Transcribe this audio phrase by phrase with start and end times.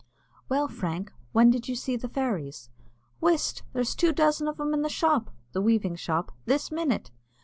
[0.49, 2.71] "Well, Frank, when did you see the fairies?"
[3.19, 3.61] "Whist!
[3.71, 7.11] there's two dozen of them in the shop (the weaving shop) this minute.